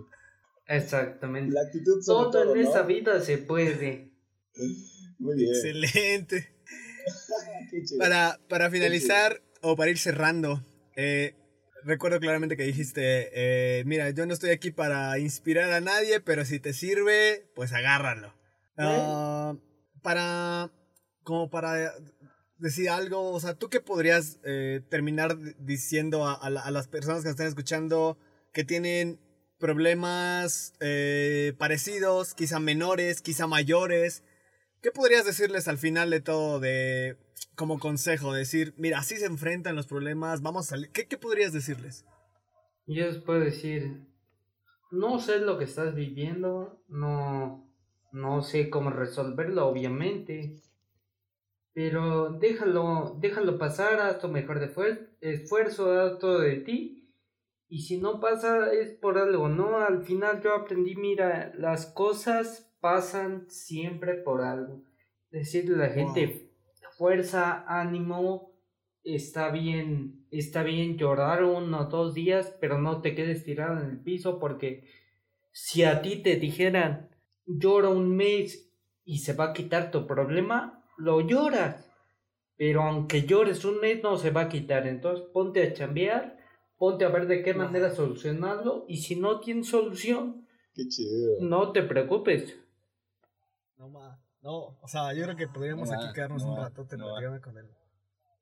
[0.69, 1.55] Exactamente.
[1.55, 4.13] La actitud todo, en esta vida se puede.
[5.19, 5.49] Muy bien.
[5.49, 6.55] Excelente.
[7.99, 10.63] para, para finalizar o para ir cerrando,
[10.95, 11.35] eh,
[11.85, 16.45] recuerdo claramente que dijiste, eh, mira, yo no estoy aquí para inspirar a nadie, pero
[16.45, 18.35] si te sirve, pues agárralo.
[18.77, 19.55] Ah,
[20.03, 20.71] para,
[21.23, 21.93] como para
[22.59, 27.47] decir algo, o sea, ¿tú qué podrías eh, terminar diciendo a, las personas que están
[27.47, 28.19] escuchando
[28.53, 29.21] que tienen
[29.59, 34.23] problemas eh, parecidos, quizá menores, quizá mayores?
[34.81, 37.17] ¿Qué podrías decirles al final de todo de
[37.55, 40.91] como consejo, decir, mira, así se enfrentan los problemas, vamos a salir.
[40.91, 42.05] ¿Qué, qué podrías decirles?
[42.87, 44.07] Yo les puedo decir,
[44.91, 47.69] no sé lo que estás viviendo, no,
[48.13, 50.63] no sé cómo resolverlo, obviamente,
[51.75, 54.67] pero déjalo, déjalo pasar, haz tu mejor de
[55.21, 56.99] esfuerzo, haz todo de ti.
[57.69, 59.79] Y si no pasa es por algo, ¿no?
[59.79, 64.83] Al final yo aprendí, mira, las cosas pasan siempre por algo.
[65.31, 66.52] Decirle a la gente,
[67.03, 68.53] fuerza, ánimo,
[69.03, 73.91] está bien, está bien llorar uno o dos días, pero no te quedes tirado en
[73.91, 74.85] el piso porque
[75.51, 77.11] si a ti te dijeran
[77.45, 78.71] llora un mes
[79.05, 81.91] y se va a quitar tu problema, lo lloras.
[82.57, 84.87] Pero aunque llores un mes no se va a quitar.
[84.87, 86.39] Entonces ponte a chambear,
[86.79, 90.47] ponte a ver de qué manera solucionarlo y si no tienes solución,
[91.41, 92.57] no te preocupes.
[93.77, 94.22] No más.
[94.43, 97.71] No, o sea, yo creo que podríamos aquí quedarnos un rato platicando con el,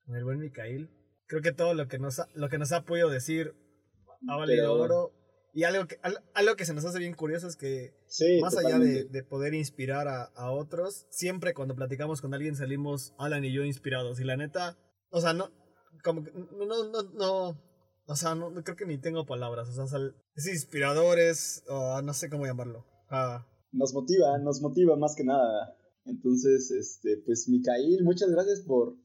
[0.07, 0.91] con el buen Micael.
[1.27, 3.55] Creo que todo lo que nos ha, lo que nos ha podido decir
[4.29, 5.13] ha valido oro.
[5.53, 5.99] Y algo que,
[6.35, 7.93] algo que se nos hace bien curioso es que,
[8.41, 13.15] más allá de, de, poder inspirar a, a, otros, siempre cuando platicamos con alguien salimos
[13.19, 14.21] Alan y yo inspirados.
[14.21, 14.79] Y la neta,
[15.11, 15.51] o sea, no,
[16.05, 17.61] como que, no, no, no,
[18.07, 19.69] o sea, no, creo que ni tengo palabras.
[19.77, 20.01] O sea,
[20.35, 22.87] es inspirador, es, no sé cómo llamarlo.
[23.73, 25.77] nos motiva, nos motiva más que nada.
[26.11, 28.97] Entonces, este, pues Micael, muchas gracias por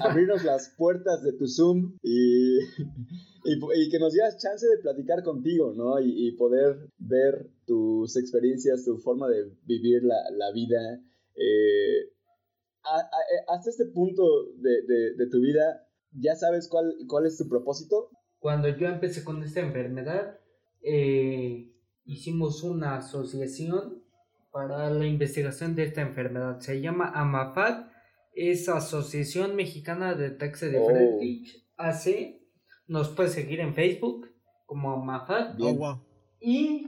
[0.00, 2.58] abrirnos las puertas de tu Zoom y,
[3.44, 6.00] y, que nos dieras chance de platicar contigo, ¿no?
[6.00, 11.00] Y, poder ver tus experiencias, tu forma de vivir la, la vida.
[11.34, 14.24] Eh, eh, hasta este punto
[14.56, 18.10] de, de, tu vida, ¿ya sabes cuál, cuál es tu propósito?
[18.38, 20.38] Cuando yo empecé con esta enfermedad,
[20.82, 21.72] eh,
[22.04, 24.02] hicimos una asociación
[24.52, 26.60] para la investigación de esta enfermedad.
[26.60, 27.86] Se llama AMAFAD,
[28.34, 31.20] es Asociación Mexicana de Taxi de oh.
[31.78, 32.38] AC.
[32.86, 34.28] Nos puede seguir en Facebook
[34.66, 35.58] como AMAFAD.
[35.60, 36.00] Oh,
[36.38, 36.86] y,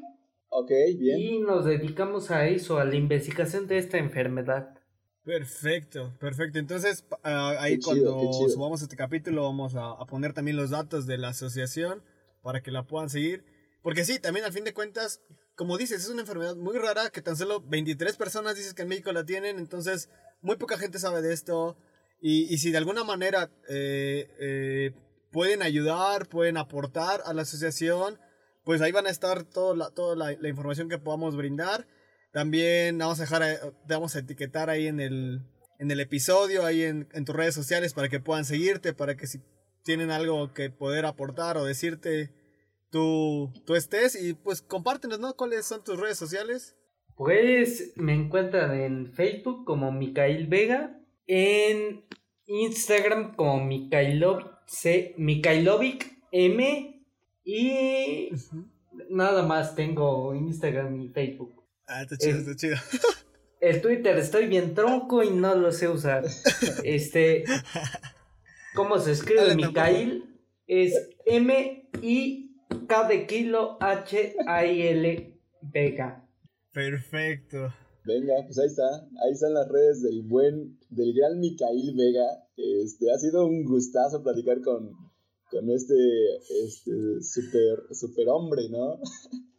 [0.99, 1.19] bien.
[1.19, 4.79] y nos dedicamos a eso, a la investigación de esta enfermedad.
[5.25, 6.59] Perfecto, perfecto.
[6.59, 11.17] Entonces, ah, ahí cuando subamos este capítulo vamos a, a, poner también los datos de
[11.17, 12.03] la asociación
[12.43, 13.45] para que la puedan seguir.
[13.83, 15.23] Porque sí, también al fin de cuentas,
[15.57, 18.89] como dices, es una enfermedad muy rara que tan solo 23 personas dices que en
[18.89, 20.09] México la tienen, entonces
[20.43, 21.77] muy poca gente sabe de esto.
[22.21, 24.93] Y, si de alguna manera eh, eh,
[25.31, 28.19] pueden ayudar, pueden aportar a la asociación,
[28.65, 31.87] pues ahí van a estar toda la, toda la, información que podamos brindar.
[32.33, 35.43] También vamos a dejar, eh, vamos a etiquetar ahí en el,
[35.79, 39.27] en el episodio, ahí en, en tus redes sociales para que puedan seguirte, para que
[39.27, 39.43] si
[39.83, 42.33] tienen algo que poder aportar o decirte,
[42.95, 45.35] tú, tú estés y pues compártenos, ¿no?
[45.35, 46.77] ¿Cuáles son tus redes sociales?
[47.17, 52.05] Pues me encuentran en Facebook como Micael Vega, en
[52.47, 54.47] Instagram como Mikailovic,
[56.31, 57.05] M
[57.45, 58.29] y
[59.11, 61.65] nada más tengo Instagram y Facebook.
[61.89, 62.77] Ah, está chido, está chido.
[63.61, 66.25] El Twitter estoy bien tronco y no lo sé usar.
[66.85, 67.43] Este,
[68.77, 70.39] ¿cómo se escribe Mikael?
[70.69, 72.54] Es M I
[72.87, 76.29] K de kilo H I L Vega.
[76.72, 77.72] Perfecto.
[78.05, 79.09] Venga, pues ahí está.
[79.25, 82.27] Ahí están las redes del buen, del gran Micael Vega.
[82.57, 84.91] Este, ha sido un gustazo platicar con,
[85.51, 85.95] con este,
[86.64, 88.99] este super, super hombre, ¿no?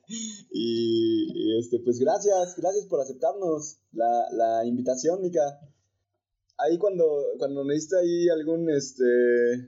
[0.52, 5.60] y, este, pues gracias, gracias por aceptarnos la, la invitación, Mica.
[6.58, 7.06] Ahí cuando,
[7.38, 9.04] cuando necesita ahí algún, este,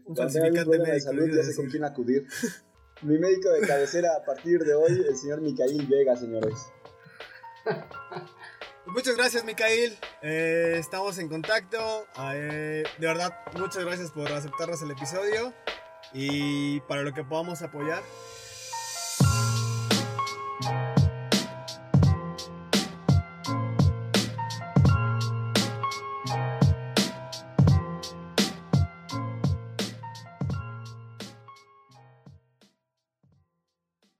[0.05, 2.25] un problema de salud, ya sé con quién acudir.
[3.01, 6.55] Mi médico de cabecera a partir de hoy, el señor Micael Vega, señores.
[8.87, 9.95] Muchas gracias, Micael.
[10.23, 12.07] Eh, estamos en contacto.
[12.33, 15.53] Eh, de verdad, muchas gracias por aceptarnos el episodio.
[16.13, 18.01] Y para lo que podamos apoyar,